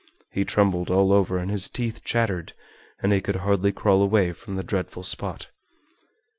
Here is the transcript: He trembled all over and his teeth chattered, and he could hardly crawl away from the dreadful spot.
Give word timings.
He 0.31 0.43
trembled 0.45 0.89
all 0.89 1.13
over 1.13 1.37
and 1.37 1.51
his 1.51 1.69
teeth 1.69 2.03
chattered, 2.03 2.53
and 3.03 3.13
he 3.13 3.21
could 3.21 3.35
hardly 3.35 3.71
crawl 3.71 4.01
away 4.01 4.31
from 4.33 4.55
the 4.55 4.63
dreadful 4.63 5.03
spot. 5.03 5.49